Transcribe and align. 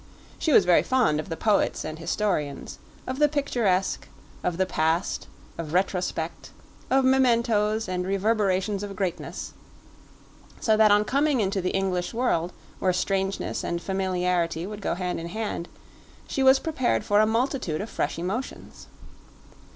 She 0.39 0.51
was 0.51 0.65
very 0.65 0.81
fond 0.81 1.19
of 1.19 1.29
the 1.29 1.37
poets 1.37 1.85
and 1.85 1.99
historians, 1.99 2.79
of 3.05 3.19
the 3.19 3.29
picturesque, 3.29 4.07
of 4.43 4.57
the 4.57 4.65
past, 4.65 5.27
of 5.59 5.73
retrospect, 5.73 6.49
of 6.89 7.05
mementos 7.05 7.87
and 7.87 8.03
reverberations 8.03 8.81
of 8.81 8.95
greatness; 8.95 9.53
so 10.59 10.75
that 10.75 10.89
on 10.89 11.05
coming 11.05 11.39
into 11.39 11.61
the 11.61 11.75
English 11.75 12.15
world, 12.15 12.51
where 12.79 12.93
strangeness 12.93 13.63
and 13.63 13.79
familiarity 13.79 14.65
would 14.65 14.81
go 14.81 14.95
hand 14.95 15.19
in 15.19 15.27
hand, 15.27 15.69
she 16.27 16.41
was 16.41 16.57
prepared 16.57 17.05
for 17.05 17.19
a 17.19 17.27
multitude 17.27 17.79
of 17.79 17.87
fresh 17.87 18.17
emotions. 18.17 18.87